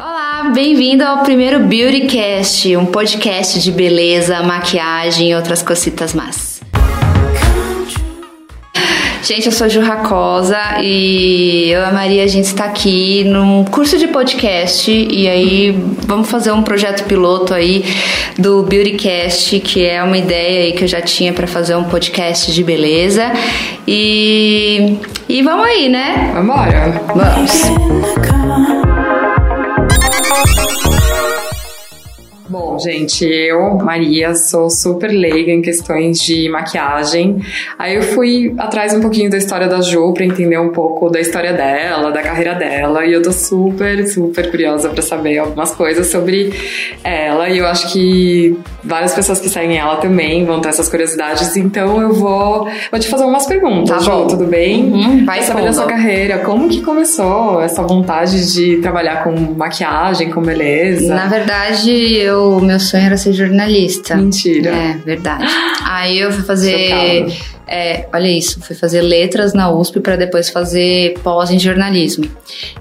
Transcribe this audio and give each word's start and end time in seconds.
Olá, 0.00 0.52
bem-vindo 0.54 1.02
ao 1.02 1.24
primeiro 1.24 1.58
Beautycast, 1.58 2.76
um 2.76 2.86
podcast 2.86 3.60
de 3.60 3.72
beleza, 3.72 4.40
maquiagem 4.44 5.30
e 5.30 5.34
outras 5.34 5.60
cositas 5.60 6.14
más. 6.14 6.60
Gente, 9.24 9.46
eu 9.46 9.52
sou 9.52 9.68
Ju 9.68 9.80
Racosa 9.80 10.56
e 10.80 11.68
eu 11.68 11.80
e 11.80 11.84
a 11.84 11.90
Maria, 11.90 12.22
a 12.22 12.28
gente 12.28 12.44
está 12.44 12.66
aqui 12.66 13.24
num 13.24 13.64
curso 13.64 13.98
de 13.98 14.06
podcast 14.06 14.88
e 14.88 15.28
aí 15.28 15.72
vamos 16.06 16.30
fazer 16.30 16.52
um 16.52 16.62
projeto 16.62 17.04
piloto 17.04 17.52
aí 17.52 17.84
do 18.38 18.62
Beautycast, 18.62 19.58
que 19.58 19.84
é 19.84 20.00
uma 20.00 20.16
ideia 20.16 20.66
aí 20.66 20.72
que 20.74 20.84
eu 20.84 20.88
já 20.88 21.02
tinha 21.02 21.32
para 21.32 21.48
fazer 21.48 21.74
um 21.74 21.84
podcast 21.84 22.52
de 22.52 22.62
beleza. 22.62 23.32
E, 23.84 24.96
e 25.28 25.42
vamos 25.42 25.66
aí, 25.66 25.88
né? 25.88 26.30
Vamos 26.34 26.54
embora. 26.54 27.02
Vamos. 27.14 28.37
Bom, 32.48 32.78
gente, 32.78 33.24
eu, 33.26 33.74
Maria, 33.76 34.34
sou 34.34 34.70
super 34.70 35.08
leiga 35.10 35.50
em 35.52 35.60
questões 35.60 36.18
de 36.20 36.48
maquiagem. 36.48 37.42
Aí 37.78 37.96
eu 37.96 38.02
fui 38.02 38.54
atrás 38.56 38.94
um 38.94 39.00
pouquinho 39.00 39.30
da 39.30 39.36
história 39.36 39.68
da 39.68 39.82
Ju 39.82 40.14
pra 40.14 40.24
entender 40.24 40.58
um 40.58 40.70
pouco 40.70 41.10
da 41.10 41.20
história 41.20 41.52
dela, 41.52 42.10
da 42.10 42.22
carreira 42.22 42.54
dela, 42.54 43.04
e 43.04 43.12
eu 43.12 43.22
tô 43.22 43.32
super, 43.32 44.06
super 44.08 44.50
curiosa 44.50 44.88
para 44.88 45.02
saber 45.02 45.36
algumas 45.38 45.72
coisas 45.74 46.06
sobre 46.06 46.50
ela. 47.04 47.48
E 47.50 47.58
eu 47.58 47.66
acho 47.66 47.92
que 47.92 48.58
várias 48.82 49.14
pessoas 49.14 49.40
que 49.40 49.48
seguem 49.50 49.76
ela 49.76 49.96
também 49.96 50.44
vão 50.46 50.60
ter 50.60 50.70
essas 50.70 50.88
curiosidades, 50.88 51.54
então 51.56 52.00
eu 52.00 52.14
vou, 52.14 52.66
vou 52.90 52.98
te 53.00 53.08
fazer 53.08 53.24
umas 53.24 53.46
perguntas, 53.46 53.90
Tá 53.90 53.98
Ju, 53.98 54.10
bom. 54.10 54.26
tudo 54.26 54.46
bem? 54.46 54.84
Uhum, 54.84 55.24
vai 55.26 55.42
saber 55.42 55.64
da 55.64 55.72
sua 55.74 55.86
carreira, 55.86 56.38
como 56.38 56.68
que 56.68 56.80
começou 56.80 57.60
essa 57.60 57.82
vontade 57.82 58.52
de 58.54 58.76
trabalhar 58.78 59.22
com 59.24 59.32
maquiagem, 59.32 60.30
com 60.30 60.40
beleza? 60.40 61.14
Na 61.14 61.26
verdade, 61.26 61.90
eu, 62.16 62.37
meu 62.60 62.80
sonho 62.80 63.04
era 63.04 63.16
ser 63.16 63.32
jornalista. 63.32 64.16
Mentira. 64.16 64.70
É, 64.70 64.92
verdade. 65.04 65.46
Aí 65.84 66.18
eu 66.18 66.32
fui 66.32 66.44
fazer. 66.44 67.26
É, 67.70 68.08
olha 68.14 68.28
isso, 68.28 68.62
fui 68.62 68.74
fazer 68.74 69.02
letras 69.02 69.52
na 69.52 69.70
USP 69.70 70.00
para 70.00 70.16
depois 70.16 70.48
fazer 70.48 71.18
pós 71.22 71.50
em 71.50 71.58
jornalismo. 71.58 72.24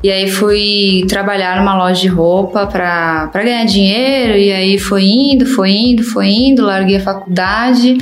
E 0.02 0.10
aí 0.10 0.30
fui 0.32 1.04
trabalhar 1.10 1.60
numa 1.60 1.78
loja 1.78 2.00
de 2.00 2.08
roupa 2.08 2.66
para 2.66 3.30
ganhar 3.34 3.66
dinheiro, 3.66 4.38
e 4.38 4.50
aí 4.50 4.80
foi 4.80 5.04
indo, 5.04 5.46
foi 5.46 5.72
indo, 5.72 6.04
foi 6.04 6.28
indo, 6.30 6.64
larguei 6.64 6.96
a 6.96 7.02
faculdade, 7.02 7.98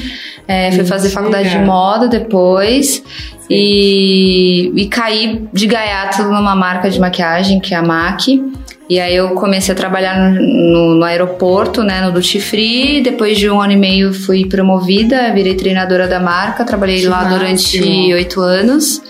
é, 0.48 0.72
fui 0.74 0.86
fazer 0.86 1.10
faculdade 1.10 1.50
de 1.50 1.58
moda 1.58 2.08
depois. 2.08 3.04
E, 3.50 4.72
e 4.76 4.88
caí 4.88 5.48
de 5.52 5.68
gaiato 5.68 6.24
numa 6.24 6.56
marca 6.56 6.90
de 6.90 7.00
maquiagem, 7.00 7.60
que 7.60 7.74
é 7.74 7.78
a 7.78 7.82
MAC. 7.82 8.44
E 8.88 9.00
aí 9.00 9.16
eu 9.16 9.30
comecei 9.32 9.74
a 9.74 9.76
trabalhar 9.78 10.32
no, 10.32 10.94
no- 10.96 11.04
aeroporto, 11.04 11.84
né, 11.84 12.02
no 12.02 12.12
Duty 12.12 12.40
Free. 12.40 13.02
Depois 13.02 13.38
de 13.38 13.50
um 13.50 13.60
ano 13.60 13.74
e 13.74 13.78
meio 13.78 14.14
fui 14.14 14.46
promovida, 14.48 15.34
virei 15.34 15.56
treinadora 15.56 16.08
da 16.08 16.20
marca. 16.20 16.64
Trabalhei 16.64 17.00
Que 17.02 17.08
lá 17.08 17.24
máximo. 17.24 17.38
durante 17.40 18.14
oito 18.14 18.42
anos. 18.42 19.02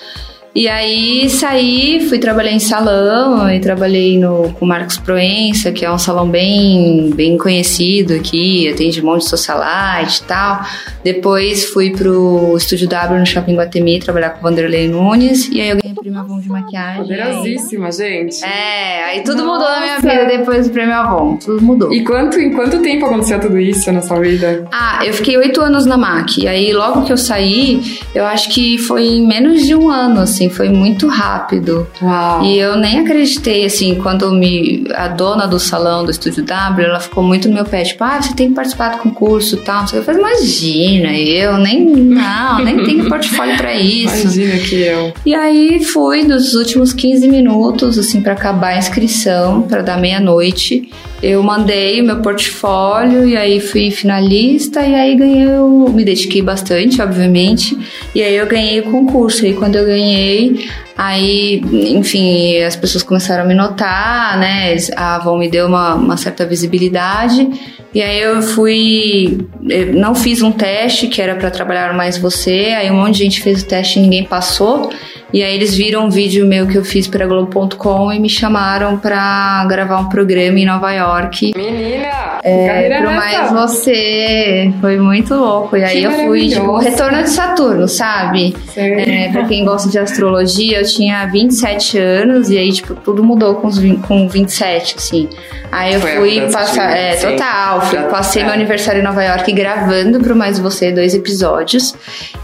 E 0.56 0.70
aí 0.70 1.30
saí, 1.30 2.08
fui 2.08 2.18
trabalhar 2.18 2.52
em 2.54 2.60
salão 2.60 3.52
e 3.52 3.60
trabalhei 3.60 4.18
no, 4.18 4.54
com 4.54 4.64
o 4.64 4.68
Marcos 4.68 4.98
Proença, 4.98 5.70
que 5.70 5.84
é 5.84 5.92
um 5.92 5.98
salão 5.98 6.30
bem, 6.30 7.12
bem 7.14 7.38
conhecido 7.38 8.14
aqui, 8.14 8.70
atende 8.70 9.02
um 9.02 9.06
monte 9.06 9.24
de 9.24 9.30
socialite 9.32 10.22
e 10.22 10.24
tal. 10.24 10.62
Depois 11.04 11.66
fui 11.66 11.92
pro 11.92 12.56
Estúdio 12.56 12.88
W 12.88 13.20
no 13.20 13.26
Shopping 13.26 13.56
Guatemi 13.58 14.00
trabalhar 14.00 14.30
com 14.30 14.40
o 14.40 14.44
Vanderlei 14.44 14.88
Nunes. 14.88 15.50
E 15.50 15.60
aí 15.60 15.72
eu 15.72 15.76
ganhei 15.76 15.92
o 15.92 16.02
Prêmio 16.02 16.20
Avon 16.22 16.40
de 16.40 16.48
maquiagem. 16.48 17.02
Poderosíssima, 17.02 17.92
gente. 17.92 18.42
É, 18.46 19.04
aí 19.04 19.24
tudo 19.24 19.46
mudou 19.46 19.70
na 19.70 19.82
minha 19.82 19.96
Nossa. 19.96 20.10
vida 20.10 20.26
depois 20.26 20.68
do 20.68 20.74
Prêmio 20.74 20.96
Avon. 20.96 21.36
Tudo 21.36 21.62
mudou. 21.62 21.94
E 21.94 22.02
quanto, 22.06 22.40
em 22.40 22.54
quanto 22.54 22.82
tempo 22.82 23.06
aconteceu 23.06 23.42
tudo 23.42 23.60
isso 23.60 23.92
na 23.92 24.02
sua 24.02 24.22
vida? 24.22 24.66
Ah, 24.72 25.06
eu 25.06 25.14
fiquei 25.14 25.36
oito 25.36 25.60
anos 25.60 25.86
na 25.86 25.98
MAC. 25.98 26.44
E 26.44 26.48
aí, 26.48 26.72
logo 26.72 27.04
que 27.04 27.12
eu 27.12 27.18
saí, 27.18 27.82
eu 28.16 28.24
acho 28.26 28.50
que 28.52 28.78
foi 28.78 29.04
em 29.04 29.28
menos 29.28 29.66
de 29.66 29.76
um 29.76 29.90
ano, 29.90 30.22
assim, 30.22 30.45
foi 30.50 30.70
muito 30.70 31.08
rápido. 31.08 31.88
Uau. 32.02 32.44
E 32.44 32.58
eu 32.58 32.78
nem 32.78 33.00
acreditei, 33.00 33.66
assim, 33.66 33.96
quando 33.96 34.32
me, 34.32 34.86
a 34.94 35.08
dona 35.08 35.48
do 35.48 35.60
salão 35.60 36.06
do 36.06 36.12
Estúdio 36.12 36.44
W, 36.44 36.88
ela 36.88 37.00
ficou 37.00 37.24
muito 37.24 37.48
no 37.48 37.54
meu 37.54 37.66
pé, 37.66 37.84
tipo, 37.84 38.04
ah, 38.04 38.22
você 38.22 38.34
tem 38.34 38.50
que 38.50 38.56
participar 38.56 38.90
do 38.90 38.98
concurso 39.00 39.56
e 39.56 39.60
tal. 39.60 39.86
Eu 39.94 40.04
falei, 40.04 40.22
imagina, 40.22 41.14
eu 41.18 41.58
nem, 41.58 41.86
não, 41.86 42.64
nem 42.64 42.84
tenho 42.84 43.08
portfólio 43.08 43.58
pra 43.58 43.74
isso. 43.74 44.24
Imagina 44.24 44.58
que 44.60 44.76
eu. 44.82 45.14
E 45.26 45.34
aí 45.34 45.84
fui 45.84 46.24
nos 46.24 46.54
últimos 46.54 46.94
15 46.94 47.28
minutos, 47.28 47.98
assim, 47.98 48.22
para 48.22 48.34
acabar 48.34 48.70
a 48.70 48.78
inscrição, 48.78 49.62
para 49.62 49.82
dar 49.82 50.00
meia-noite. 50.00 50.90
Eu 51.28 51.42
mandei 51.42 52.00
o 52.02 52.06
meu 52.06 52.22
portfólio 52.22 53.28
e 53.28 53.36
aí 53.36 53.60
fui 53.60 53.90
finalista 53.90 54.86
e 54.86 54.94
aí 54.94 55.16
ganhei 55.16 55.48
o... 55.48 55.90
Me 55.90 56.06
dediquei 56.06 56.40
bastante, 56.40 57.02
obviamente. 57.02 57.76
E 58.14 58.22
aí 58.22 58.36
eu 58.36 58.46
ganhei 58.46 58.80
o 58.82 58.92
concurso. 58.92 59.44
E 59.44 59.56
quando 59.56 59.76
eu 59.76 59.88
ganhei, 59.88 60.70
aí, 60.96 61.64
enfim, 61.72 62.60
as 62.62 62.76
pessoas 62.76 63.02
começaram 63.02 63.44
a 63.44 63.48
me 63.48 63.56
notar, 63.56 64.38
né? 64.38 64.78
A 64.96 65.16
Avon 65.16 65.40
me 65.40 65.50
deu 65.50 65.66
uma, 65.66 65.96
uma 65.96 66.16
certa 66.16 66.46
visibilidade. 66.46 67.50
E 67.92 68.04
aí 68.04 68.22
eu 68.22 68.44
fui, 68.44 69.48
eu 69.68 69.94
não 69.94 70.14
fiz 70.14 70.44
um 70.44 70.52
teste 70.52 71.08
que 71.08 71.20
era 71.20 71.34
para 71.34 71.50
trabalhar 71.50 71.92
mais 71.96 72.20
você, 72.20 72.76
aí 72.78 72.92
um 72.92 72.98
monte 72.98 73.14
de 73.14 73.24
gente 73.24 73.42
fez 73.42 73.64
o 73.64 73.66
teste 73.66 73.98
e 73.98 74.02
ninguém 74.04 74.26
passou. 74.26 74.92
E 75.36 75.44
aí 75.44 75.54
eles 75.54 75.76
viram 75.76 76.06
um 76.06 76.10
vídeo 76.10 76.46
meu 76.46 76.66
que 76.66 76.78
eu 76.78 76.86
fiz 76.86 77.10
para 77.10 77.28
Globo.com 77.28 78.14
e 78.14 78.18
me 78.18 78.30
chamaram 78.30 78.98
para 78.98 79.66
gravar 79.66 80.00
um 80.00 80.08
programa 80.08 80.58
em 80.58 80.66
Nova 80.66 80.94
York. 80.94 81.52
Menina! 81.58 82.35
É, 82.48 83.00
pro 83.00 83.10
é 83.10 83.16
mais 83.16 83.52
você. 83.52 84.72
Foi 84.80 84.98
muito 84.98 85.34
louco. 85.34 85.76
E 85.78 85.84
aí 85.84 86.00
Que 86.00 86.04
eu 86.04 86.12
fui, 86.12 86.48
tipo, 86.50 86.78
retorno 86.78 87.24
de 87.24 87.30
Saturno, 87.30 87.88
sabe? 87.88 88.56
É, 88.76 89.30
pra 89.32 89.46
quem 89.46 89.66
gosta 89.66 89.90
de 89.90 89.98
astrologia, 89.98 90.80
eu 90.82 90.86
tinha 90.86 91.26
27 91.26 91.98
anos 91.98 92.50
e 92.50 92.58
aí, 92.58 92.72
tipo, 92.72 92.94
tudo 92.96 93.24
mudou 93.24 93.56
com, 93.56 93.68
os, 93.68 93.80
com 94.08 94.28
27, 94.28 94.96
assim. 94.98 95.30
Aí 95.72 95.94
eu 95.96 96.00
Foi 96.02 96.12
fui 96.18 96.42
passar. 96.52 96.96
É, 96.96 97.14
sim. 97.14 97.28
total. 97.32 97.82
Fui, 97.82 98.00
passei 98.04 98.42
é. 98.42 98.46
meu 98.46 98.54
aniversário 98.54 99.02
em 99.02 99.04
Nova 99.04 99.24
York 99.24 99.52
gravando 99.52 100.20
pro 100.20 100.36
Mais 100.36 100.60
Você 100.60 100.92
dois 100.92 101.14
episódios. 101.16 101.96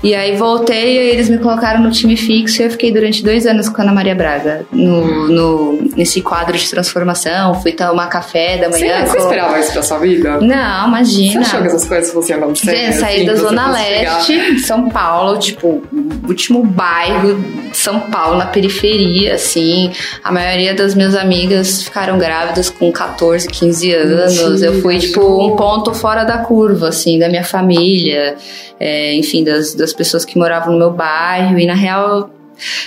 E 0.04 0.16
aí 0.16 0.36
voltei 0.36 0.96
e 0.96 0.98
eles 1.12 1.30
me 1.30 1.38
colocaram 1.38 1.80
no 1.82 1.92
time 1.92 2.18
fixo 2.18 2.62
e 2.62 2.66
eu 2.66 2.72
fiquei 2.72 2.92
durante 2.92 3.24
dois 3.24 3.46
anos 3.46 3.70
com 3.70 3.80
a 3.82 3.84
Ana 3.84 3.94
Maria 3.94 4.16
Braga 4.16 4.66
no, 4.72 5.28
no- 5.28 5.90
nesse 5.96 6.22
quadro 6.22 6.58
de 6.58 6.68
transformação. 6.70 7.54
Fui 7.62 7.72
tomar 7.72 8.08
café 8.08 8.58
da 8.58 8.68
manhã. 8.70 9.06
você 9.06 9.18
com- 9.18 9.24
esperava 9.24 9.60
isso 9.60 9.72
pra 9.72 9.84
sua 9.92 10.00
vida? 10.00 10.40
Não, 10.40 10.82
Você 10.82 10.88
imagina. 10.88 11.42
achou 11.42 11.62
que 11.62 11.68
essas 11.68 11.86
coisas 11.86 12.14
fossem 12.14 12.36
acontecer? 12.36 12.76
Gente, 12.76 12.96
saí 12.98 13.16
assim, 13.18 13.26
da 13.26 13.32
você 13.34 13.42
Zona 13.42 13.74
chegar? 13.78 14.18
Leste, 14.18 14.60
São 14.60 14.90
Paulo, 14.90 15.40
tipo, 15.40 15.68
o 15.92 16.28
último 16.28 16.64
bairro 16.64 17.36
de 17.72 17.78
São 17.78 18.00
Paulo, 18.00 18.38
na 18.38 18.46
periferia, 18.46 19.36
assim. 19.36 19.92
A 20.24 20.32
maioria 20.32 20.74
das 20.74 20.96
minhas 20.96 21.16
amigas 21.16 21.84
ficaram 21.84 22.18
grávidas 22.18 22.70
com 22.70 22.92
14, 22.92 23.48
15 23.48 23.94
anos. 23.94 24.38
Mentira, 24.38 24.66
eu 24.68 24.82
fui, 24.82 25.00
tipo, 25.00 25.22
um 25.22 25.56
ponto 25.56 25.94
fora 25.94 26.24
da 26.24 26.40
curva, 26.40 26.90
assim, 26.90 27.20
da 27.20 27.28
minha 27.30 27.44
família, 27.44 28.36
é, 28.80 29.14
enfim, 29.16 29.44
das, 29.44 29.74
das 29.76 29.94
pessoas 29.94 30.26
que 30.26 30.38
moravam 30.38 30.74
no 30.74 30.80
meu 30.80 30.92
bairro. 30.92 31.58
E, 31.60 31.66
na 31.66 31.76
real, 31.76 32.30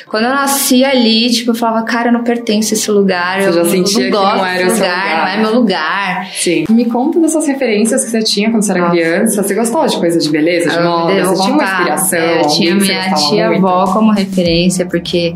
quando 0.09 0.25
eu 0.25 0.31
nasci 0.31 0.85
ali, 0.85 1.31
tipo, 1.31 1.51
eu 1.51 1.55
falava, 1.55 1.85
cara, 1.85 2.09
eu 2.09 2.13
não 2.13 2.23
pertenço 2.25 2.75
a 2.75 2.77
esse 2.77 2.91
lugar. 2.91 3.41
Você 3.43 3.49
eu 3.49 3.53
já 3.53 3.63
não, 3.65 3.71
sentia 3.71 3.99
não 3.99 4.05
que 4.05 4.11
gosto 4.11 4.37
não 4.37 4.47
era 4.47 4.59
seu 4.71 4.75
lugar, 4.75 5.05
lugar. 5.05 5.19
não 5.19 5.29
é 5.29 5.37
meu 5.39 5.55
lugar. 5.61 6.31
Sim. 6.35 6.65
Me 6.71 6.85
conta 6.87 7.21
dessas 7.21 7.47
referências 7.47 8.05
que 8.05 8.11
você 8.11 8.23
tinha 8.23 8.51
quando 8.51 8.63
você 8.63 8.73
era 8.73 8.81
Nossa. 8.81 8.93
criança. 8.93 9.43
Você 9.43 9.55
gostava 9.55 9.89
de 9.89 9.97
coisa 9.99 10.19
de 10.19 10.31
beleza, 10.31 10.71
de 10.71 10.77
Eu 10.77 10.85
moda? 10.85 11.25
Você 11.25 11.43
tinha 11.43 11.55
uma 11.55 11.59
contar. 11.59 11.73
inspiração? 11.79 12.19
É, 12.19 12.41
Eu 12.41 12.49
tinha 12.49 12.75
minha 12.75 13.09
gostava 13.11 13.31
tia 13.31 13.47
muito? 13.51 13.67
avó 13.67 13.93
como 13.93 14.13
referência, 14.13 14.87
porque 14.87 15.35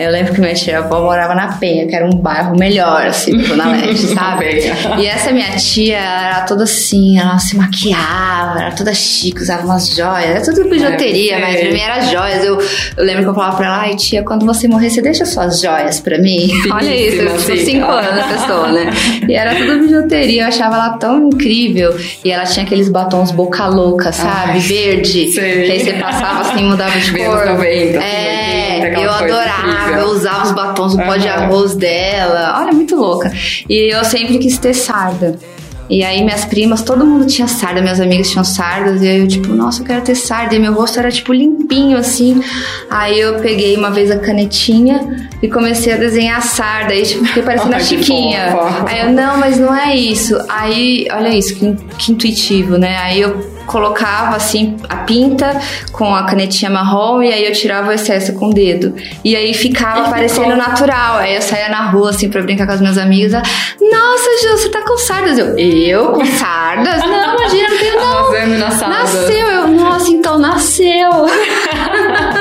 eu 0.00 0.10
lembro 0.10 0.32
que 0.32 0.40
minha 0.40 0.54
tia 0.54 0.78
avó 0.78 1.02
morava 1.02 1.34
na 1.34 1.52
Penha, 1.58 1.86
que 1.86 1.94
era 1.94 2.06
um 2.06 2.16
bairro 2.16 2.56
melhor, 2.56 3.06
assim, 3.06 3.36
do 3.36 3.46
Zona 3.46 3.66
Leste, 3.66 4.06
sabe? 4.14 4.46
E 4.98 5.06
essa 5.06 5.30
minha 5.30 5.50
tia 5.56 5.98
era 5.98 6.40
toda 6.42 6.64
assim, 6.64 7.18
ela 7.18 7.38
se 7.38 7.54
maquiava, 7.54 8.60
era 8.60 8.72
toda 8.72 8.94
chique, 8.94 9.42
usava 9.42 9.64
umas 9.64 9.94
joias, 9.94 10.24
era 10.24 10.42
tudo 10.42 10.70
bijuteria, 10.70 11.36
É, 11.36 11.40
mas 11.40 11.60
pra 11.60 11.70
mim 11.70 11.80
era 11.80 12.00
joias. 12.00 12.44
Eu, 12.44 12.58
eu 12.96 13.04
lembro 13.04 13.24
que 13.24 13.28
eu 13.28 13.34
falava 13.34 13.56
pra 13.58 13.66
ela, 13.66 13.78
ai 13.82 13.94
tia, 13.94 14.22
quando 14.22 14.46
você 14.46 14.66
morrer, 14.66 14.88
você 14.88 15.02
deixa 15.02 15.26
suas 15.26 15.60
joias 15.60 16.00
pra 16.00 16.18
mim? 16.18 16.50
Olha 16.72 16.96
isso, 16.96 17.20
eu 17.20 17.36
tinha 17.36 17.64
cinco 17.64 17.90
anos 17.90 18.24
a 18.24 18.28
pessoa, 18.28 18.72
né? 18.72 18.90
E 19.28 19.34
era 19.34 19.54
tudo 19.54 19.80
bijuteria, 19.80 20.44
eu 20.44 20.48
achava 20.48 20.76
ela 20.76 20.90
tão 20.96 21.28
incrível. 21.28 21.94
E 22.24 22.30
ela 22.30 22.44
tinha 22.44 22.64
aqueles 22.64 22.88
batons 22.88 23.32
boca 23.32 23.66
louca, 23.66 24.12
sabe? 24.12 24.52
Ai, 24.52 24.58
Verde. 24.60 25.30
sei. 25.30 25.64
Que 25.64 25.72
aí 25.72 25.80
você 25.80 25.92
passava 25.94 26.40
assim, 26.40 26.64
mudava 26.64 26.98
de 26.98 27.12
cor. 27.12 27.36
anos 27.36 27.58
90, 27.58 27.98
assim, 27.98 28.06
é, 28.06 28.30
80, 28.30 28.39
aquela 28.90 29.04
eu 29.04 29.10
adorava, 29.12 29.68
incrível. 29.68 30.00
eu 30.00 30.08
usava 30.08 30.44
os 30.44 30.52
batons 30.52 30.96
do 30.96 31.02
pó 31.02 31.16
de 31.16 31.28
arroz 31.28 31.74
dela. 31.74 32.60
Olha, 32.60 32.72
muito 32.72 32.96
louca. 32.96 33.32
E 33.68 33.94
eu 33.94 34.04
sempre 34.04 34.38
quis 34.38 34.58
ter 34.58 34.74
sarda. 34.74 35.38
E 35.90 36.04
aí 36.04 36.22
minhas 36.22 36.44
primas, 36.44 36.82
todo 36.82 37.04
mundo 37.04 37.26
tinha 37.26 37.48
sarda, 37.48 37.82
minhas 37.82 38.00
amigas 38.00 38.30
tinham 38.30 38.44
sardas, 38.44 39.02
e 39.02 39.08
aí 39.08 39.18
eu, 39.18 39.26
tipo, 39.26 39.52
nossa, 39.52 39.82
eu 39.82 39.86
quero 39.86 40.00
ter 40.02 40.14
sarda. 40.14 40.54
E 40.54 40.58
meu 40.60 40.72
rosto 40.72 41.00
era, 41.00 41.10
tipo, 41.10 41.32
limpinho, 41.32 41.98
assim. 41.98 42.40
Aí 42.88 43.18
eu 43.18 43.40
peguei 43.40 43.76
uma 43.76 43.90
vez 43.90 44.08
a 44.08 44.16
canetinha 44.16 45.28
e 45.42 45.48
comecei 45.48 45.92
a 45.92 45.96
desenhar 45.96 46.40
sarda. 46.42 46.92
Aí, 46.92 47.02
tipo, 47.02 47.24
fiquei 47.24 47.42
parecendo 47.42 47.74
Ai, 47.74 47.80
a 47.80 47.84
Chiquinha. 47.84 48.56
Aí 48.86 49.00
eu, 49.00 49.10
não, 49.10 49.36
mas 49.38 49.58
não 49.58 49.74
é 49.74 49.96
isso. 49.96 50.38
Aí, 50.48 51.08
olha 51.10 51.36
isso, 51.36 51.56
que, 51.56 51.74
que 51.98 52.12
intuitivo, 52.12 52.78
né? 52.78 52.96
Aí 52.98 53.20
eu 53.20 53.59
colocava 53.70 54.34
assim 54.36 54.76
a 54.88 54.96
pinta 54.96 55.58
com 55.92 56.12
a 56.14 56.24
canetinha 56.24 56.70
marrom 56.70 57.22
e 57.22 57.32
aí 57.32 57.44
eu 57.46 57.52
tirava 57.52 57.88
o 57.90 57.92
excesso 57.92 58.32
com 58.34 58.48
o 58.48 58.52
dedo. 58.54 58.94
E 59.24 59.36
aí 59.36 59.54
ficava 59.54 60.08
E 60.08 60.10
parecendo 60.10 60.50
ficou. 60.50 60.56
natural. 60.56 61.18
Aí 61.18 61.36
eu 61.36 61.42
saía 61.42 61.68
na 61.68 61.90
rua 61.90 62.10
assim 62.10 62.28
pra 62.28 62.42
brincar 62.42 62.66
com 62.66 62.72
as 62.72 62.80
minhas 62.80 62.98
amigas. 62.98 63.32
ela, 63.32 63.42
Nossa, 63.80 64.30
Ju, 64.42 64.58
você 64.58 64.68
tá 64.70 64.82
com 64.82 64.96
sardas? 64.98 65.38
Eu, 65.38 65.56
eu 65.58 66.08
com 66.12 66.24
sardas? 66.26 66.98
Não, 67.00 67.34
imagina, 67.38 67.68
não 67.70 67.78
tenho 67.78 68.00
não. 68.58 68.88
Nasceu, 68.88 69.46
eu, 69.48 69.68
nossa, 69.68 70.10
então 70.10 70.38
nasceu. 70.38 71.10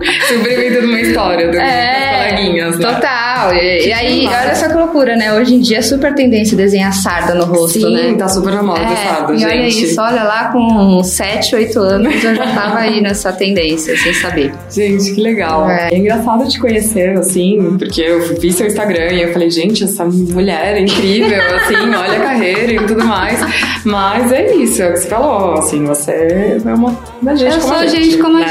Sobrevivendo 0.28 0.86
uma 0.86 1.00
história 1.00 1.48
do, 1.50 1.56
É, 1.58 2.28
coleguinhas, 2.30 2.78
né? 2.78 2.86
total. 2.94 3.54
E, 3.54 3.78
Que 3.78 3.88
e 3.88 3.92
aí, 3.92 4.20
demais. 4.20 4.44
olha 4.46 4.54
só 4.54 4.68
que 4.68 4.74
loucura, 4.74 5.16
né? 5.16 5.32
Hoje 5.34 5.54
em 5.54 5.60
dia 5.60 5.78
é 5.78 5.82
super 5.82 6.14
tendência 6.14 6.56
desenhar 6.56 6.92
sarda 6.92 7.34
no 7.34 7.44
rosto, 7.44 7.80
Sim, 7.80 7.94
né? 7.94 8.14
tá 8.18 8.28
super 8.28 8.52
na 8.52 8.62
moda, 8.62 8.80
sabe, 8.96 9.34
e 9.34 9.38
gente? 9.38 9.50
olha 9.52 9.68
isso, 9.68 10.00
olha 10.00 10.22
lá 10.22 10.50
com 10.52 11.02
7, 11.02 11.54
8 11.56 11.78
anos 11.78 12.24
eu 12.24 12.34
já 12.34 12.46
tava 12.54 12.78
aí 12.78 13.00
nessa 13.00 13.32
tendência, 13.32 13.96
sem 13.96 14.12
saber. 14.14 14.52
Gente, 14.70 15.14
que 15.14 15.20
legal. 15.20 15.68
É. 15.68 15.88
É. 15.92 15.96
engraçado 15.96 16.46
te 16.48 16.58
conhecer, 16.58 17.16
assim, 17.18 17.76
porque 17.78 18.00
eu 18.02 18.20
vi 18.38 18.52
seu 18.52 18.66
Instagram 18.66 19.12
e 19.12 19.22
eu 19.22 19.32
falei, 19.32 19.50
gente, 19.50 19.84
essa 19.84 20.04
mulher 20.04 20.76
é 20.76 20.80
incrível, 20.80 21.38
assim, 21.56 21.74
olha 21.94 22.18
a 22.18 22.20
carreira 22.20 22.72
e 22.72 22.86
tudo 22.86 23.04
mais. 23.04 23.38
Mas 23.84 24.32
é 24.32 24.54
isso, 24.54 24.82
é 24.82 24.88
o 24.88 24.92
que 24.92 24.98
você 25.00 25.08
falou, 25.08 25.54
assim, 25.54 25.84
você 25.84 26.58
é 26.64 26.74
uma, 26.74 26.96
uma 27.22 27.36
gente 27.36 27.54
eu 27.54 27.60
como 27.60 27.72
sou 27.74 27.82
a 27.82 27.86
gente. 27.86 28.04
gente 28.10 28.18
como 28.18 28.36
a 28.36 28.40
né? 28.40 28.46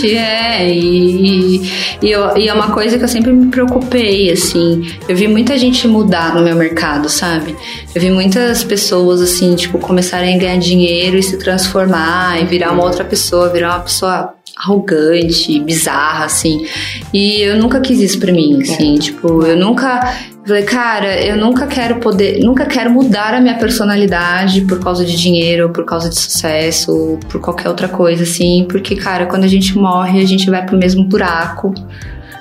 Gente, 0.00 0.16
é. 0.16 0.68
E, 0.74 1.60
e, 2.02 2.10
eu- 2.10 2.36
e 2.36 2.48
é 2.48 2.52
uma 2.54 2.70
coisa 2.70 2.96
que 2.98 3.04
eu 3.04 3.08
sempre 3.08 3.32
me 3.32 3.46
preocupei, 3.50 4.30
assim. 4.30 4.86
Eu 5.08 5.16
vi 5.16 5.28
muita 5.28 5.56
gente 5.58 5.86
mudar 5.88 6.34
no 6.34 6.42
meu 6.42 6.56
mercado, 6.56 7.08
sabe? 7.08 7.54
Eu 7.94 8.00
vi 8.00 8.10
muitas 8.10 8.62
pessoas, 8.64 9.20
assim, 9.20 9.54
tipo, 9.56 9.78
começarem 9.78 10.34
a 10.34 10.38
ganhar 10.38 10.56
dinheiro 10.58 11.16
e 11.16 11.22
se 11.22 11.36
transformar 11.38 12.40
e 12.40 12.46
virar 12.46 12.72
uma 12.72 12.84
outra 12.84 13.04
pessoa, 13.04 13.48
virar 13.48 13.76
uma 13.76 13.80
pessoa 13.80 14.34
arrogante, 14.56 15.58
bizarra, 15.60 16.24
assim. 16.26 16.66
E 17.14 17.40
eu 17.40 17.56
nunca 17.56 17.80
quis 17.80 17.98
isso 18.00 18.18
pra 18.18 18.32
mim, 18.32 18.60
assim. 18.62 18.96
Tipo, 18.96 19.44
eu 19.46 19.56
nunca. 19.56 20.14
Falei, 20.50 20.64
cara, 20.64 21.24
eu 21.24 21.36
nunca 21.36 21.64
quero 21.68 22.00
poder, 22.00 22.40
nunca 22.42 22.66
quero 22.66 22.90
mudar 22.90 23.34
a 23.34 23.40
minha 23.40 23.56
personalidade 23.56 24.62
por 24.62 24.80
causa 24.80 25.04
de 25.04 25.16
dinheiro, 25.16 25.70
por 25.70 25.84
causa 25.84 26.08
de 26.08 26.18
sucesso, 26.18 26.92
ou 26.92 27.18
por 27.18 27.40
qualquer 27.40 27.68
outra 27.68 27.86
coisa, 27.86 28.24
assim, 28.24 28.66
porque, 28.68 28.96
cara, 28.96 29.26
quando 29.26 29.44
a 29.44 29.46
gente 29.46 29.78
morre, 29.78 30.20
a 30.20 30.26
gente 30.26 30.50
vai 30.50 30.66
pro 30.66 30.76
mesmo 30.76 31.04
buraco, 31.04 31.72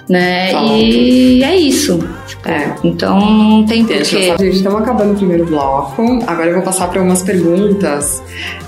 né? 0.09 0.51
Tá. 0.51 0.63
E 0.63 1.44
é 1.44 1.56
isso. 1.56 2.00
É. 2.44 2.73
Então 2.83 3.19
não 3.19 3.65
tem 3.67 3.85
porquê. 3.85 4.03
gente, 4.03 4.44
estamos 4.47 4.81
acabando 4.81 5.13
o 5.13 5.15
primeiro 5.15 5.45
bloco. 5.45 6.01
Agora 6.25 6.47
eu 6.47 6.56
vou 6.56 6.63
passar 6.63 6.88
para 6.89 7.03
umas 7.03 7.21
perguntas. 7.21 8.23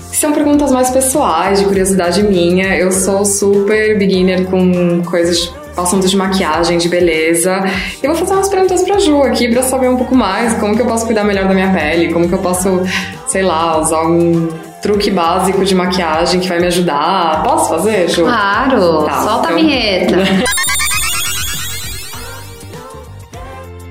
que 0.08 0.16
São 0.18 0.30
perguntas 0.32 0.70
mais 0.70 0.88
pessoais, 0.88 1.58
de 1.58 1.64
curiosidade 1.64 2.22
minha. 2.22 2.76
Eu 2.76 2.92
sou 2.92 3.24
super 3.24 3.98
beginner 3.98 4.44
com 4.44 5.02
coisas 5.02 5.52
assuntos 5.76 6.10
de 6.10 6.16
maquiagem, 6.16 6.78
de 6.78 6.88
beleza. 6.88 7.64
E 8.02 8.06
eu 8.06 8.10
vou 8.12 8.18
fazer 8.18 8.34
umas 8.34 8.48
perguntas 8.48 8.82
pra 8.82 8.98
Ju 8.98 9.22
aqui 9.22 9.48
pra 9.50 9.62
saber 9.62 9.88
um 9.88 9.96
pouco 9.96 10.14
mais 10.14 10.54
como 10.54 10.74
que 10.76 10.82
eu 10.82 10.86
posso 10.86 11.06
cuidar 11.06 11.24
melhor 11.24 11.46
da 11.48 11.54
minha 11.54 11.72
pele, 11.72 12.12
como 12.12 12.28
que 12.28 12.34
eu 12.34 12.38
posso, 12.38 12.82
sei 13.26 13.42
lá, 13.42 13.78
usar 13.78 14.02
um 14.02 14.48
truque 14.82 15.10
básico 15.10 15.64
de 15.64 15.74
maquiagem 15.74 16.40
que 16.40 16.48
vai 16.48 16.58
me 16.58 16.66
ajudar. 16.66 17.42
Posso 17.44 17.68
fazer, 17.68 18.08
Ju? 18.10 18.24
Claro, 18.24 19.04
Tá, 19.04 19.22
solta 19.22 19.48
a 19.48 19.52
então- 19.52 19.56
vinheta. 19.56 20.16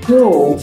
Ju, 0.07 0.57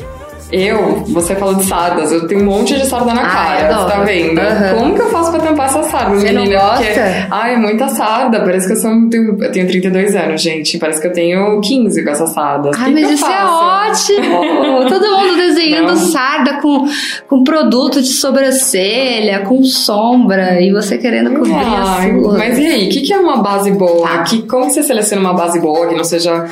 eu, 0.51 1.05
você 1.09 1.35
falou 1.37 1.55
de 1.57 1.65
sardas, 1.65 2.11
eu 2.11 2.27
tenho 2.27 2.43
um 2.43 2.45
monte 2.47 2.75
de 2.75 2.87
sarda 2.87 3.13
na 3.13 3.23
Ah, 3.23 3.29
cara, 3.29 3.75
você 3.75 3.91
tá 3.93 4.01
vendo? 4.05 4.39
Aham. 4.41 4.75
Como 4.79 4.95
que 4.95 5.01
eu 5.03 5.11
faço 5.11 5.31
pra 5.31 5.41
tampar 5.41 5.67
essa 5.67 5.83
sarda, 5.85 6.15
Você 6.17 6.33
não 6.33 6.43
menina? 6.43 6.61
gosta? 6.61 6.85
Porque, 6.85 7.01
ai, 7.31 7.55
é 7.55 7.57
muita 7.57 7.89
sarda, 7.89 8.41
parece 8.41 8.67
que 8.67 8.73
eu 8.73 8.77
sou, 8.77 8.91
tenho, 9.11 9.37
eu 9.43 9.53
tenho 9.53 9.67
32 9.69 10.17
anos, 10.17 10.41
gente, 10.41 10.79
parece 10.79 11.01
que 11.01 11.07
eu 11.07 11.13
tenho 11.13 11.61
15 11.61 12.03
com 12.03 12.11
essas 12.11 12.31
sardas. 12.31 12.77
Ai, 12.79 12.85
Que 12.87 12.95
que 12.95 13.01
mas 13.01 13.11
eu 13.11 13.15
isso 13.17 13.27
é 13.27 13.29
faço? 13.29 14.15
ótimo! 14.15 14.89
Todo 14.89 15.07
mundo 15.19 15.37
desenhando 15.37 15.89
Não. 15.89 15.97
sarda 15.97 16.55
com, 16.63 16.87
com 17.29 17.45
produto 17.45 18.01
de 18.01 18.09
sobrancelha, 18.09 19.41
com 19.41 19.63
sombra, 19.63 20.61
e 20.61 20.73
você 20.73 20.99
querendo 20.99 21.31
cobrir 21.35 21.53
a 21.55 21.97
Ai, 21.99 22.11
sua. 22.19 22.39
mas 22.39 22.59
e 22.59 22.67
aí, 22.67 22.87
o 22.87 22.91
que, 22.91 23.01
que 23.03 23.13
é 23.13 23.19
uma 23.19 23.39
base 23.39 23.71
boa? 23.73 24.09
Tá. 24.09 24.23
Que, 24.23 24.43
como 24.43 24.67
que 24.67 24.73
você 24.73 24.83
seleciona 24.83 25.21
uma 25.23 25.35
base 25.35 25.61
boa 25.61 25.87
que 25.89 25.95
não 25.95 26.05
seja 26.05 26.47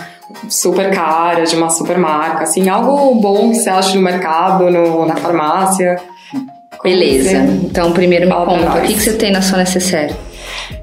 super 0.49 0.91
cara, 0.91 1.45
de 1.45 1.57
uma 1.57 1.71
super 1.71 1.99
marca? 1.99 2.45
Assim, 2.45 2.69
algo 2.69 3.15
bom 3.21 3.51
que 3.51 3.57
você 3.57 3.71
acha 3.71 3.95
no 3.95 4.03
mercado, 4.03 4.71
no, 4.71 5.07
na 5.07 5.17
farmácia? 5.17 5.97
Beleza. 6.83 7.39
Então, 7.65 7.93
primeiro 7.93 8.27
me 8.27 8.33
conta, 8.33 8.79
o 8.79 8.83
que, 8.83 8.95
que 8.95 9.01
você 9.01 9.15
tem 9.15 9.33
na 9.33 9.43
sua 9.43 9.59
necessaire? 9.59 10.15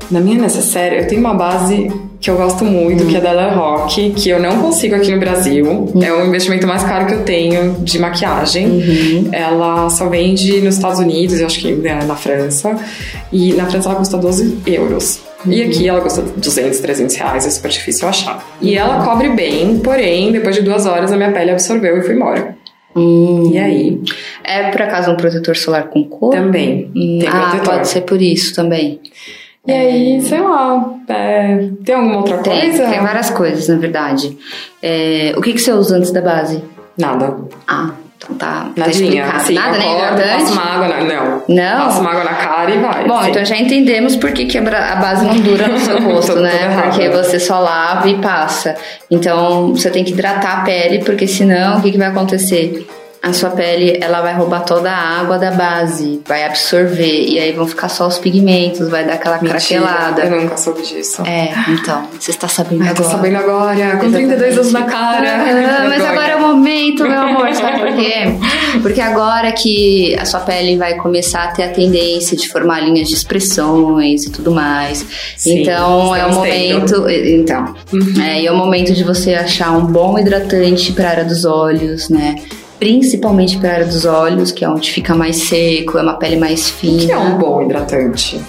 Na 0.10 0.20
minha 0.20 0.40
necessaire, 0.40 0.98
eu 0.98 1.08
tenho 1.08 1.22
uma 1.22 1.34
base 1.34 1.90
que 2.20 2.30
eu 2.30 2.38
gosto 2.38 2.64
muito, 2.64 3.06
que 3.06 3.18
é 3.18 3.20
da 3.20 3.34
La 3.34 3.50
Rock, 3.54 4.12
que 4.12 4.30
eu 4.30 4.40
não 4.40 4.62
consigo 4.62 4.96
aqui 4.96 5.12
no 5.12 5.20
Brasil. 5.20 5.92
É 6.02 6.14
o 6.14 6.26
investimento 6.26 6.66
mais 6.66 6.82
caro 6.84 7.06
que 7.06 7.14
eu 7.14 7.24
tenho 7.24 7.74
de 7.82 8.00
maquiagem. 8.00 8.66
Uhum. 8.66 9.30
Ela 9.34 9.90
só 9.90 10.08
vende 10.08 10.62
nos 10.62 10.76
Estados 10.76 11.00
Unidos, 11.00 11.40
eu 11.40 11.46
acho 11.46 11.60
que 11.60 11.74
né, 11.74 12.00
na 12.06 12.16
França. 12.16 12.78
E 13.32 13.52
na 13.54 13.66
França 13.66 13.90
ela 13.90 13.98
custa 13.98 14.18
12 14.18 14.60
euros. 14.66 15.20
E 15.46 15.62
aqui 15.64 15.88
ela 15.88 16.02
custa 16.02 16.22
200, 16.22 16.80
300 16.80 17.16
reais, 17.16 17.46
é 17.46 17.50
super 17.50 17.70
difícil 17.70 18.08
achar. 18.08 18.46
E 18.62 18.76
ela 18.78 19.04
cobre 19.04 19.30
bem, 19.30 19.80
porém, 19.80 20.32
depois 20.32 20.56
de 20.56 20.62
duas 20.62 20.86
horas 20.86 21.12
a 21.12 21.18
minha 21.18 21.32
pele 21.32 21.52
absorveu 21.52 21.98
e 21.98 22.02
foi 22.02 22.16
embora. 22.16 22.56
Hum. 22.96 23.50
E 23.52 23.58
aí? 23.58 24.02
É 24.44 24.70
por 24.70 24.82
acaso 24.82 25.12
um 25.12 25.18
protetor 25.18 25.56
solar 25.56 25.86
com 25.90 26.04
cor? 26.04 26.32
Também 26.32 26.92
Hum, 26.96 27.18
tem 27.20 27.28
ah, 27.28 27.50
protetor. 27.50 27.74
pode 27.74 27.88
ser 27.88 28.02
por 28.02 28.22
isso 28.22 28.56
também. 28.56 29.00
E 29.66 29.72
aí, 29.72 30.22
sei 30.22 30.42
lá, 30.42 30.94
é, 31.08 31.70
tem 31.86 31.96
alguma 31.96 32.18
outra 32.18 32.38
Tem, 32.40 32.60
coisa? 32.70 32.88
tem 32.90 33.00
várias 33.00 33.30
coisas, 33.30 33.68
na 33.70 33.78
verdade. 33.78 34.38
É, 34.82 35.34
o 35.38 35.42
que, 35.42 35.54
que 35.54 35.60
você 35.62 35.72
usa 35.72 35.96
antes 35.98 36.12
da 36.12 36.22
base? 36.22 36.62
Nada. 36.98 37.38
Ah, 37.68 37.92
tá, 38.38 38.70
tá 38.76 38.88
explicado. 38.88 39.38
Assim, 39.38 39.54
Nada, 39.54 39.78
hidratante? 39.78 40.30
passo 40.30 40.54
uma 40.54 40.64
água 40.64 40.88
na... 40.88 41.04
Não. 41.04 41.44
Não? 41.48 41.86
Passo 41.86 42.02
uma 42.02 42.12
água 42.12 42.24
na 42.24 42.34
cara 42.34 42.72
e 42.72 42.78
vai. 42.80 43.08
Bom, 43.08 43.18
assim. 43.18 43.30
então 43.30 43.46
já 43.46 43.58
entendemos 43.58 44.16
por 44.16 44.32
que, 44.32 44.46
que 44.46 44.58
a 44.58 44.96
base 44.96 45.26
não 45.26 45.36
dura 45.36 45.68
no 45.68 45.80
seu 45.80 46.00
rosto, 46.04 46.40
né? 46.40 46.82
Porque 46.82 47.10
você 47.10 47.40
só 47.40 47.60
lava 47.60 48.10
e 48.10 48.18
passa. 48.20 48.76
Então 49.10 49.74
você 49.74 49.90
tem 49.90 50.04
que 50.04 50.12
hidratar 50.12 50.62
a 50.62 50.64
pele, 50.64 51.04
porque 51.04 51.28
senão 51.28 51.80
o 51.80 51.82
que, 51.82 51.92
que 51.92 51.98
vai 51.98 52.08
acontecer? 52.08 52.86
A 53.24 53.32
sua 53.32 53.52
pele 53.52 53.98
ela 54.02 54.22
vai 54.22 54.34
roubar 54.34 54.66
toda 54.66 54.92
a 54.92 55.22
água 55.22 55.40
da 55.40 55.50
base, 55.50 56.22
vai 56.28 56.44
absorver 56.44 57.24
e 57.26 57.40
aí 57.40 57.54
vão 57.54 57.66
ficar 57.66 57.88
só 57.88 58.06
os 58.06 58.18
pigmentos, 58.18 58.90
vai 58.90 59.06
dar 59.06 59.14
aquela 59.14 59.42
Mentira, 59.42 59.60
craquelada. 59.60 60.24
Eu 60.24 60.42
nunca 60.42 60.58
soube 60.58 60.82
disso. 60.82 61.22
É, 61.26 61.54
então, 61.70 62.06
você 62.20 62.32
está 62.32 62.50
sabendo 62.50 62.84
tô 62.84 63.02
agora. 63.02 63.10
sabendo 63.10 63.38
agora, 63.38 63.96
com 63.96 64.12
32 64.12 64.58
anos 64.58 64.74
na 64.74 64.84
cara. 64.84 65.36
Ah, 65.36 65.86
mas 65.88 66.04
agora 66.04 66.32
é 66.34 66.36
o 66.36 66.42
momento, 66.42 67.08
meu 67.08 67.18
amor, 67.22 67.54
sabe 67.56 67.80
por 67.80 67.96
quê? 67.96 68.36
Porque 68.84 69.00
agora 69.00 69.54
que 69.54 70.14
a 70.20 70.26
sua 70.26 70.42
pele 70.42 70.76
vai 70.76 70.96
começar 70.96 71.46
a 71.46 71.48
ter 71.48 71.64
a 71.64 71.70
tendência 71.70 72.36
de 72.36 72.50
formar 72.50 72.82
linhas 72.82 73.08
de 73.08 73.16
expressões 73.16 74.26
e 74.26 74.32
tudo 74.32 74.52
mais. 74.52 75.06
Sim, 75.38 75.62
então 75.62 76.14
é 76.14 76.26
o 76.26 76.30
estamos 76.30 76.50
tendo. 76.50 77.00
momento. 77.00 77.10
Então, 77.10 77.76
é, 78.22 78.42
e 78.42 78.48
é 78.48 78.52
o 78.52 78.58
momento 78.58 78.92
de 78.94 79.04
você 79.06 79.34
achar 79.34 79.72
um 79.72 79.86
bom 79.86 80.20
hidratante 80.20 80.92
para 80.92 81.08
a 81.08 81.12
área 81.12 81.24
dos 81.24 81.46
olhos, 81.46 82.10
né? 82.10 82.36
Principalmente 82.88 83.58
para 83.60 83.70
a 83.70 83.74
área 83.76 83.86
dos 83.86 84.04
olhos, 84.04 84.52
que 84.52 84.66
é 84.66 84.70
onde 84.70 84.92
fica 84.92 85.16
mais 85.16 85.38
seco, 85.38 85.98
é 85.98 86.02
uma 86.02 86.16
pele 86.16 86.36
mais 86.36 86.70
O 86.70 86.74
que 86.74 86.88
é 86.88 87.00
fina. 87.08 87.18
um 87.20 87.38
bom 87.38 87.62
hidratante? 87.62 88.42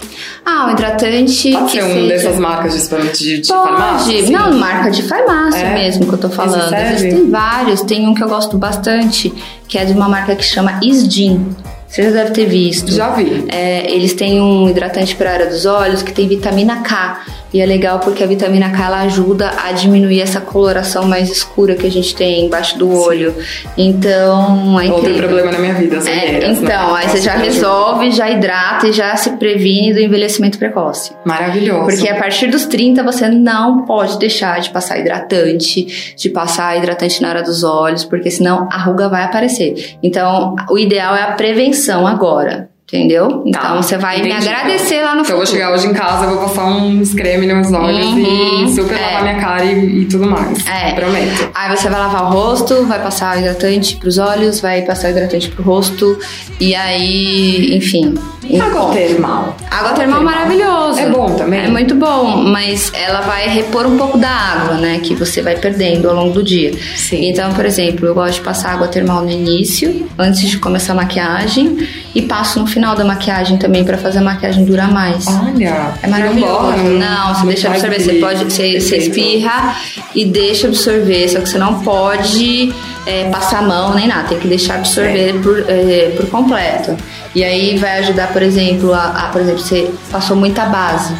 Ah, 0.45 0.67
um 0.67 0.73
hidratante. 0.73 1.53
Pode 1.53 1.64
que 1.67 1.71
ser 1.79 1.85
um 1.85 1.93
seja- 1.95 2.09
dessas 2.09 2.38
marcas 2.41 2.73
de, 2.75 3.12
de, 3.17 3.41
de 3.43 3.49
Pode, 3.49 3.69
farmácia? 3.69 4.21
assim? 4.21 4.33
não, 4.33 4.53
marca 4.59 4.91
de 4.91 5.03
farmácia 5.05 5.59
É? 5.61 5.75
mesmo 5.75 6.07
que 6.09 6.14
eu 6.14 6.19
tô 6.19 6.29
falando. 6.29 6.75
Existem 6.75 7.31
vários, 7.31 7.83
tem 7.83 8.09
um 8.09 8.12
que 8.12 8.25
eu 8.25 8.29
gosto 8.29 8.59
bastante, 8.59 9.33
que 9.69 9.79
é 9.79 9.85
de 9.85 9.93
uma 9.93 10.09
marca 10.09 10.35
que 10.35 10.43
chama 10.45 10.81
Isdin. 10.83 11.55
Você 11.87 12.03
já 12.03 12.11
deve 12.11 12.33
ter 12.33 12.47
visto. 12.47 12.91
Já 12.93 13.11
vi. 13.11 13.45
É, 13.49 13.88
eles 13.95 14.14
têm 14.14 14.41
um 14.41 14.69
hidratante 14.69 15.14
para 15.14 15.31
a 15.31 15.33
área 15.35 15.47
dos 15.47 15.64
olhos 15.64 16.03
que 16.03 16.12
tem 16.12 16.26
vitamina 16.26 16.79
K. 16.83 17.21
E 17.54 17.61
é 17.61 17.66
legal 17.66 18.00
porque 18.00 18.25
a 18.25 18.26
vitamina 18.26 18.70
K 18.70 18.84
ela 18.84 19.02
ajuda 19.02 19.52
a 19.62 19.70
diminuir 19.70 20.20
essa 20.20 20.40
coloração 20.40 21.04
mais 21.04 21.30
escura 21.30 21.76
que 21.76 21.87
a 21.87 21.90
gente 21.90 22.12
tem 22.12 22.46
embaixo 22.46 22.76
do 22.76 22.90
olho. 22.90 23.32
Então, 23.78 24.80
é 24.80 24.90
Outro 24.90 25.14
problema 25.14 25.52
na 25.52 25.58
minha 25.61 25.75
vida, 25.75 25.99
as 25.99 26.06
é, 26.08 26.50
Então, 26.50 26.64
né? 26.64 26.96
aí 26.96 27.08
você 27.08 27.20
já 27.20 27.37
resolve, 27.37 28.11
já 28.11 28.28
hidrata 28.28 28.88
e 28.88 28.92
já 28.92 29.14
se 29.14 29.30
previne 29.37 29.94
do 29.94 30.00
envelhecimento 30.00 30.58
precoce. 30.58 31.12
Maravilhoso. 31.25 31.84
Porque 31.84 32.08
a 32.08 32.16
partir 32.16 32.49
dos 32.49 32.66
30 32.66 33.04
você 33.04 33.28
não 33.28 33.84
pode 33.84 34.18
deixar 34.18 34.61
de 34.61 34.70
passar 34.70 34.99
hidratante, 34.99 36.14
de 36.16 36.28
passar 36.30 36.76
hidratante 36.76 37.23
na 37.23 37.28
hora 37.28 37.42
dos 37.44 37.62
olhos, 37.62 38.04
porque 38.04 38.32
senão 38.32 38.68
a 38.73 38.78
ruga 38.78 39.08
vai 39.08 39.23
aparecer. 39.23 39.96
Então, 40.02 40.56
o 40.68 40.76
ideal 40.76 41.14
é 41.14 41.23
a 41.23 41.32
prevenção 41.32 42.04
agora. 42.04 42.74
Entendeu? 42.93 43.43
Então 43.47 43.62
tá, 43.62 43.76
você 43.76 43.97
vai 43.97 44.21
entendi. 44.21 44.35
me 44.35 44.49
agradecer 44.49 45.00
lá 45.00 45.14
no 45.14 45.23
então, 45.23 45.25
futuro. 45.25 45.33
eu 45.33 45.37
vou 45.38 45.47
chegar 45.47 45.73
hoje 45.73 45.87
em 45.87 45.95
casa, 45.95 46.26
vou 46.26 46.38
passar 46.38 46.67
uns 46.67 47.14
creme 47.14 47.47
nos 47.47 47.73
olhos 47.73 48.07
uhum, 48.07 48.67
e 48.67 48.75
super 48.75 48.97
é. 48.97 49.00
lavar 49.00 49.23
minha 49.23 49.41
cara 49.41 49.64
e, 49.64 50.03
e, 50.03 50.05
tudo 50.05 50.26
mais. 50.26 50.67
É. 50.67 50.93
Prometo. 50.93 51.50
Aí 51.55 51.75
você 51.75 51.88
vai 51.88 51.99
lavar 51.99 52.25
o 52.25 52.31
rosto, 52.31 52.85
vai 52.85 53.03
passar 53.03 53.37
o 53.37 53.41
hidratante 53.41 53.97
pros 53.97 54.19
olhos, 54.19 54.61
vai 54.61 54.83
passar 54.83 55.09
o 55.09 55.11
hidratante 55.12 55.49
pro 55.49 55.62
rosto. 55.64 56.19
E 56.61 56.75
aí, 56.75 57.75
enfim. 57.75 58.14
Água 58.61 58.93
termal. 58.93 59.57
Água 59.71 59.93
termal 59.93 60.21
é 60.21 60.25
maravilhoso. 60.25 61.00
É 61.00 61.09
bom 61.09 61.35
também? 61.35 61.64
É 61.64 61.69
muito 61.69 61.95
bom, 61.95 62.37
mas 62.37 62.93
ela 62.95 63.23
vai 63.23 63.49
repor 63.49 63.87
um 63.87 63.97
pouco 63.97 64.19
da 64.19 64.29
água, 64.29 64.75
né? 64.75 65.00
Que 65.03 65.14
você 65.14 65.41
vai 65.41 65.57
perdendo 65.57 66.09
ao 66.09 66.14
longo 66.14 66.35
do 66.35 66.43
dia. 66.43 66.73
Sim. 66.95 67.31
Então, 67.31 67.53
por 67.55 67.64
exemplo, 67.64 68.07
eu 68.07 68.14
gosto 68.14 68.35
de 68.35 68.41
passar 68.43 68.75
água 68.75 68.88
termal 68.88 69.23
no 69.23 69.31
início, 69.31 70.07
antes 70.19 70.49
de 70.49 70.59
começar 70.59 70.93
a 70.93 70.97
maquiagem, 70.97 71.79
e 72.14 72.23
passo 72.23 72.61
no 72.61 72.66
final 72.66 72.94
da 72.94 73.04
maquiagem 73.04 73.59
também 73.59 73.85
para 73.85 73.99
fazer 73.99 74.18
a 74.18 74.23
maquiagem 74.23 74.64
durar 74.64 74.90
mais. 74.90 75.26
Olha, 75.26 75.94
é 76.02 76.06
maravilhoso. 76.06 76.76
Não, 76.76 76.99
não, 76.99 77.35
você 77.35 77.47
deixa 77.47 77.68
absorver, 77.68 78.00
você 78.00 78.14
pode, 78.14 78.44
você, 78.44 78.80
você 78.80 78.97
espirra 78.99 79.76
e 80.14 80.25
deixa 80.25 80.68
absorver, 80.68 81.28
só 81.28 81.40
que 81.40 81.49
você 81.49 81.59
não 81.59 81.80
pode 81.80 82.73
é, 83.06 83.28
passar 83.30 83.59
a 83.59 83.62
mão 83.62 83.94
nem 83.94 84.06
nada, 84.06 84.28
tem 84.28 84.38
que 84.38 84.47
deixar 84.47 84.76
absorver 84.76 85.30
é. 85.30 85.38
por, 85.40 85.59
é, 85.68 86.14
por 86.16 86.26
completo. 86.30 86.97
E 87.35 87.42
aí 87.42 87.76
vai 87.76 87.99
ajudar, 87.99 88.33
por 88.33 88.42
exemplo, 88.42 88.92
a, 88.94 89.06
a, 89.06 89.28
por 89.28 89.40
exemplo, 89.40 89.61
você 89.61 89.90
passou 90.11 90.37
muita 90.37 90.66
base. 90.66 91.12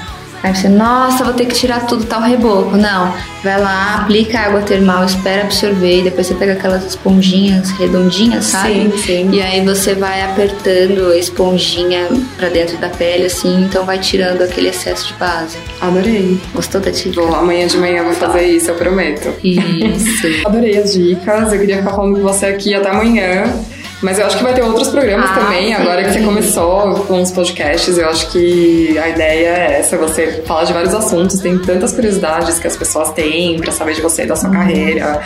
Aí 0.45 0.55
você, 0.55 0.69
nossa, 0.69 1.25
vou 1.25 1.33
ter 1.33 1.47
que 1.47 1.55
tirar 1.55 1.87
tudo, 1.87 2.05
tal 2.05 2.21
tá 2.21 2.27
reboco. 2.27 2.77
Não, 2.77 3.15
vai 3.43 3.59
lá, 3.59 4.03
aplica 4.03 4.41
água 4.41 4.61
termal, 4.61 5.03
espera 5.03 5.41
absorver, 5.41 6.01
e 6.01 6.03
depois 6.03 6.27
você 6.27 6.35
pega 6.35 6.53
aquelas 6.53 6.85
esponjinhas 6.85 7.71
redondinhas, 7.71 8.45
sabe? 8.45 8.75
Sim, 8.75 8.99
sim. 8.99 9.31
E 9.33 9.41
aí 9.41 9.65
você 9.65 9.95
vai 9.95 10.21
apertando 10.21 11.13
a 11.13 11.17
esponjinha 11.17 12.09
pra 12.37 12.51
dentro 12.51 12.77
da 12.77 12.91
pele, 12.91 13.25
assim, 13.25 13.65
então 13.65 13.87
vai 13.87 13.99
tirando 13.99 14.43
aquele 14.43 14.69
excesso 14.69 15.09
de 15.09 15.15
base. 15.15 15.57
Adorei. 15.81 16.39
Gostou 16.53 16.79
da 16.79 16.91
dica? 16.91 17.23
Bom, 17.23 17.35
amanhã 17.35 17.67
de 17.67 17.79
manhã 17.79 18.01
eu 18.01 18.05
vou 18.05 18.13
fazer 18.13 18.47
isso, 18.47 18.71
eu 18.71 18.75
prometo. 18.75 19.33
Isso. 19.43 20.27
Adorei 20.45 20.77
as 20.77 20.93
dicas, 20.93 21.55
eu 21.55 21.59
queria 21.59 21.79
ficar 21.79 21.95
falando 21.95 22.17
com 22.17 22.23
você 22.23 22.45
aqui 22.45 22.75
até 22.75 22.91
amanhã. 22.91 23.45
Mas 24.05 24.19
eu 24.19 24.27
acho 24.27 24.37
que 24.37 24.43
vai 24.43 24.53
ter 24.53 24.63
outros 24.63 24.89
programas 24.89 25.31
ah, 25.31 25.35
também, 25.35 25.69
sim. 25.69 25.73
agora 25.73 26.05
que 26.05 26.13
você 26.13 26.21
começou 26.21 26.95
com 27.07 27.23
os 27.23 27.31
podcasts, 27.31 27.97
eu 27.97 28.07
acho 28.07 28.31
que 28.31 28.99
a 28.99 29.09
ideia 29.09 29.49
é 29.49 29.79
essa, 29.81 29.97
você 29.97 30.43
fala 30.47 30.65
de 30.65 30.75
vários 30.75 30.95
assuntos, 30.95 31.41
tem 31.41 31.57
tantas 31.57 31.93
curiosidades 31.93 32.59
que 32.59 32.67
as 32.67 32.77
pessoas 32.77 33.13
têm 33.13 33.59
para 33.59 33.73
saber 33.73 33.95
de 33.95 34.03
você, 34.03 34.27
da 34.27 34.37
sua 34.37 34.51
uhum. 34.51 34.57
carreira, 34.57 35.23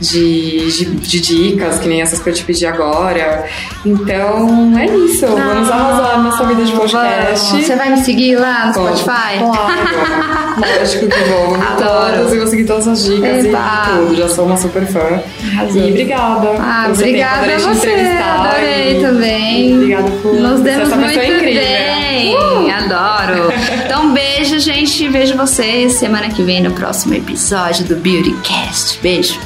de, 0.00 0.72
de, 0.72 0.84
de, 0.86 1.20
dicas, 1.20 1.78
que 1.78 1.86
nem 1.86 2.00
essas 2.00 2.20
que 2.20 2.30
eu 2.30 2.32
te 2.32 2.42
pedi 2.42 2.64
agora. 2.64 3.46
Então, 3.84 4.78
é 4.78 4.86
isso. 4.86 5.26
Não, 5.26 5.36
vamos 5.36 5.70
arrasar 5.70 6.22
na 6.22 6.32
sua 6.32 6.46
vida 6.46 6.64
de 6.64 6.72
podcast. 6.72 7.62
Você 7.62 7.76
vai 7.76 7.90
me 7.90 7.98
seguir 7.98 8.36
lá 8.36 8.66
no 8.66 8.72
Spotify? 8.72 9.38
Claro. 9.38 10.42
Lógico 10.78 11.06
que 11.06 11.24
vou. 11.24 11.54
Adoro. 11.62 12.16
todas 12.16 12.32
e 12.32 12.38
vou 12.38 12.46
seguir 12.46 12.64
todas 12.64 12.88
as 12.88 13.04
dicas 13.04 13.44
Epa. 13.44 13.84
e 13.84 13.98
tudo. 13.98 14.16
Já 14.16 14.28
sou 14.28 14.46
uma 14.46 14.56
super 14.56 14.86
fã. 14.86 15.22
Arrasou. 15.52 15.82
E 15.82 15.90
obrigada. 15.90 16.50
Ah, 16.58 16.88
obrigada 16.92 17.54
a 17.54 17.58
você 17.58 18.21
adorei 18.22 19.00
também. 19.00 19.74
Obrigada 19.74 20.10
por 20.22 20.34
Nos 20.34 20.60
demos 20.60 20.88
essa 20.88 20.96
muito 20.96 21.18
incrível. 21.18 21.62
bem. 21.62 22.36
Uh! 22.36 22.70
Adoro. 22.72 23.52
Então, 23.84 24.12
beijo, 24.12 24.58
gente. 24.58 25.08
Vejo 25.08 25.36
vocês 25.36 25.94
semana 25.94 26.28
que 26.28 26.42
vem 26.42 26.62
no 26.62 26.72
próximo 26.72 27.14
episódio 27.14 27.84
do 27.84 27.96
Beautycast. 27.96 28.98
Beijo. 29.02 29.38